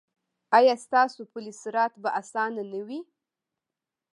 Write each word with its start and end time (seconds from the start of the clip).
ایا 0.57 0.75
ستاسو 0.85 1.21
پل 1.31 1.45
صراط 1.61 1.93
به 2.01 2.09
اسانه 2.21 2.63
نه 2.71 2.81
وي؟ 2.87 2.99